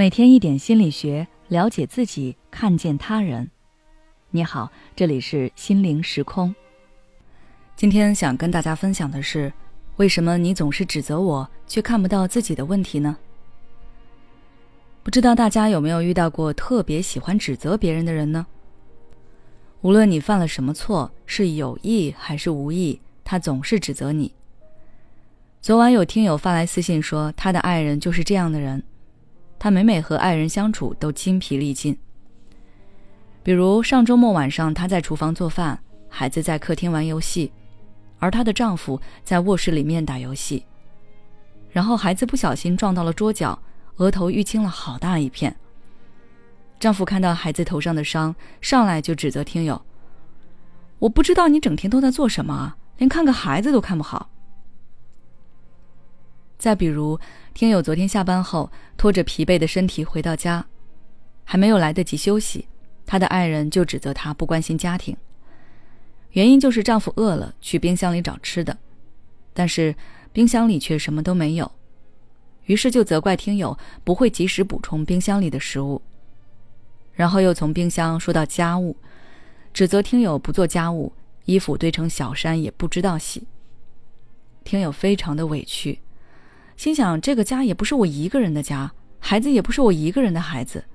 [0.00, 3.50] 每天一点心理学，了解自己，看见他人。
[4.30, 6.54] 你好，这里是心灵时空。
[7.76, 9.52] 今天想跟大家分享的是，
[9.96, 13.18] 为什么你总是指责我，却看不到自己的问题呢？
[15.02, 18.46] 不知道大家有没有遇到过特别喜欢指责别人的人呢？
[19.82, 24.32] 无论你犯了什么错，是有意还是无意，他总是指责你。
[25.60, 28.82] 昨晚有听友发来私信说，他的爱人就是这样的人。
[29.60, 31.94] 他每每和爱人相处都精疲力尽。
[33.42, 35.78] 比如上周末晚上，她在厨房做饭，
[36.08, 37.52] 孩子在客厅玩游戏，
[38.18, 40.64] 而她的丈夫在卧室里面打游戏。
[41.68, 43.56] 然后孩子不小心撞到了桌角，
[43.96, 45.54] 额头淤青了好大一片。
[46.78, 49.82] 丈夫看到孩子头上的伤，上来就指责听友
[51.00, 54.30] ：“我不知道你整天都在做什么，连看个孩子都看不好。”
[56.60, 57.18] 再比如，
[57.54, 60.66] 听友昨天下班后拖着疲惫的身体回到家，
[61.42, 62.68] 还没有来得及休息，
[63.06, 65.16] 他的爱人就指责他不关心家庭。
[66.32, 68.76] 原因就是丈夫饿了，去冰箱里找吃的，
[69.54, 69.96] 但是
[70.34, 71.72] 冰箱里却什么都没有，
[72.66, 76.02] 于是就责怪听友不会及时补充冰箱里的食物。
[77.14, 78.94] 然后又从冰箱说到家务，
[79.72, 81.14] 指责听友不做家务，
[81.46, 83.46] 衣服堆成小山也不知道洗。
[84.62, 86.00] 听友非常的委屈。
[86.80, 90.86] 心想：这个家也不是我一个人的家，孩子也不是我一个人的孩子。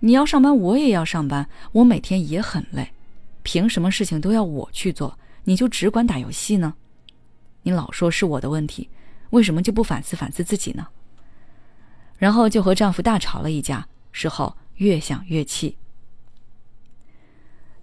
[0.00, 2.92] 你要上班，我也要上班，我每天也很累，
[3.42, 5.18] 凭什么事情都要我去做？
[5.44, 6.72] 你就只管打游戏呢？
[7.64, 8.88] 你老说是我的问题，
[9.28, 10.86] 为什么就不反思反思自己呢？
[12.16, 15.76] 然后就和丈夫大吵了一架，事后越想越气。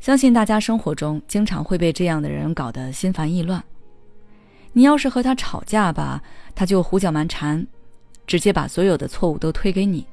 [0.00, 3.62] 相信大家生活中经常会被这样的人搞得心烦意乱。
[4.74, 6.22] 你要是和他吵架吧，
[6.54, 7.66] 他就胡搅蛮缠，
[8.26, 10.06] 直接把所有的错误都推给你。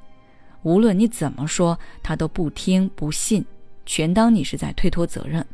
[0.62, 3.44] 无论你怎么说，他都不听不信，
[3.86, 5.46] 全当你是在推脱责任。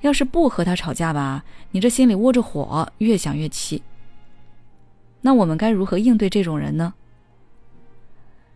[0.00, 3.80] 要是不和他吵架吧，你这心里窝着火，越想越气。
[5.20, 6.94] 那我们该如何应对这种人呢？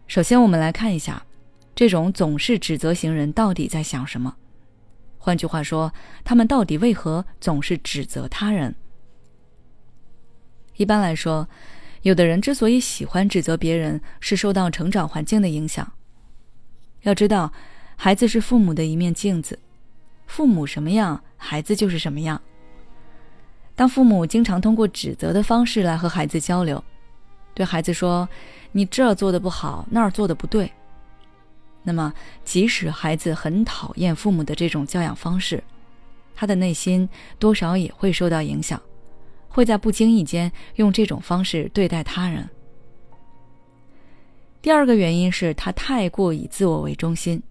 [0.09, 1.25] 首先，我们来看一下，
[1.77, 4.35] 这种总是指责型人到底在想什么。
[5.19, 5.93] 换句话说，
[6.25, 8.75] 他们到底为何总是指责他人？
[10.77, 11.49] 一般来说，
[12.03, 15.93] 有的人之所以喜欢指责别人，是受到成长环境的影响。
[17.03, 17.53] 要知道，
[17.97, 19.59] 孩子是父母的一面镜子，
[20.27, 22.41] 父母什么样，孩子就是什么样。
[23.75, 26.83] 当父母经常通过指责的方式来和孩子交流，
[27.55, 28.29] 对孩子说
[28.73, 30.71] ：“你这做的不好，那儿做的不对。”
[31.85, 32.13] 那么，
[32.45, 35.63] 即使孩子很讨厌父母的这种教养方式，
[36.35, 37.09] 他的内心
[37.39, 38.81] 多少也会受到影响。
[39.57, 42.47] 会在不经意间用这种方式对待他人。
[44.61, 47.43] 第二个原因是他太过以自我为中心。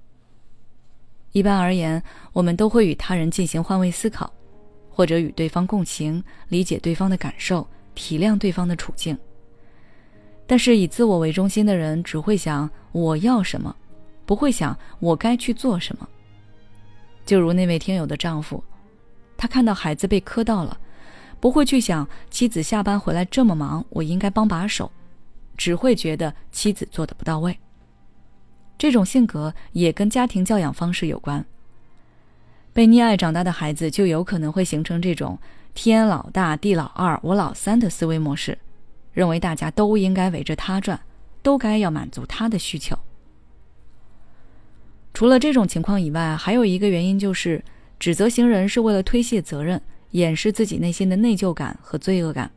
[1.32, 2.00] 一般而言，
[2.32, 4.32] 我们都会与他人进行换位思考，
[4.88, 9.18] 或者与对方共情，理解对方的感受，体谅对方的处境。
[10.46, 13.76] 但是以自我为中心的人只会想我要什么，
[14.28, 16.08] 不会想我该去做什么。
[17.26, 18.64] 就如那位听友的丈夫，
[19.36, 20.80] 他看到孩子被磕到了。
[21.46, 24.92] 不会去想妻子下班回来这么忙，我应该帮把手，
[25.56, 27.56] 只会觉得妻子做的不到位。
[28.80, 31.46] 这种性格也跟家庭教养方式有关。
[32.74, 35.38] 被溺爱长大的孩子就有可能会形成这种
[35.76, 38.58] 天老大地老二我老三的思维模式，
[39.14, 41.00] 认为大家都应该围着他转，
[41.44, 42.98] 都该要满足他的需求。
[45.14, 47.64] 除了这种情况以外，还有一个原因就是
[48.00, 49.80] 指责型人是为了推卸责任。
[50.16, 52.50] 掩饰自己内心的内疚感和罪恶感。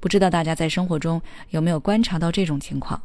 [0.00, 3.00] 不知道大家在生活中有没有观察到这种情况？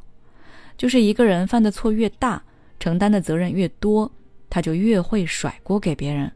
[0.75, 2.43] 就是一个人犯的错越大，
[2.79, 4.11] 承担的责任越多，
[4.49, 6.31] 他就越会甩锅给别人，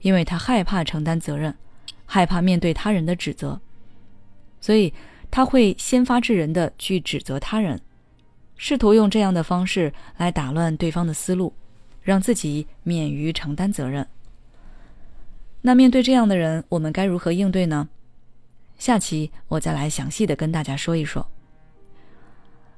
[0.00, 1.52] 因为他害怕承担责任，
[2.04, 3.60] 害怕面对他人的指责，
[4.60, 4.94] 所以
[5.32, 7.80] 他会先发制人的去指责他人，
[8.56, 11.52] 试图用这样的方式来打乱对方的思路，
[12.02, 14.06] 让自己免于承担责任。
[15.66, 17.88] 那面对这样的人，我们该如何应对呢？
[18.78, 21.26] 下期我再来详细的跟大家说一说。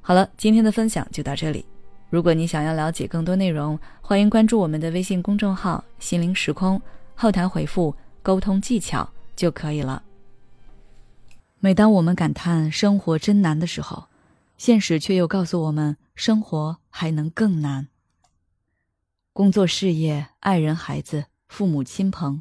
[0.01, 1.67] 好了，今天的分享就到这里。
[2.09, 6.81] 如果你想要了解更多内容，欢迎关注我们的微信公众号“心灵时空”，
[7.15, 7.95] 后台回复
[8.25, 9.07] “沟通技巧”
[9.37, 10.03] 就可以了。
[11.61, 14.07] 每当我们感叹生活真难的时候，
[14.57, 17.89] 现实却又告诉我们，生活还能更难。
[19.35, 22.41] 工作、事业、爱人、孩子、父母亲朋。